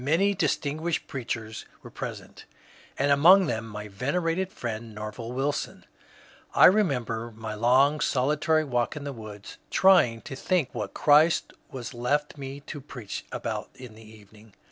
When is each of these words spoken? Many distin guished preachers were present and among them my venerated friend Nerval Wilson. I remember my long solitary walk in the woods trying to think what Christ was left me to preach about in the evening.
Many 0.03 0.33
distin 0.33 0.79
guished 0.79 1.05
preachers 1.05 1.67
were 1.83 1.91
present 1.91 2.45
and 2.97 3.11
among 3.11 3.45
them 3.45 3.67
my 3.67 3.87
venerated 3.87 4.51
friend 4.51 4.95
Nerval 4.95 5.31
Wilson. 5.31 5.85
I 6.55 6.65
remember 6.65 7.31
my 7.35 7.53
long 7.53 7.99
solitary 7.99 8.63
walk 8.63 8.95
in 8.95 9.03
the 9.03 9.13
woods 9.13 9.59
trying 9.69 10.21
to 10.21 10.35
think 10.35 10.73
what 10.73 10.95
Christ 10.95 11.53
was 11.69 11.93
left 11.93 12.35
me 12.35 12.61
to 12.61 12.81
preach 12.81 13.25
about 13.31 13.69
in 13.75 13.93
the 13.93 14.01
evening. 14.01 14.55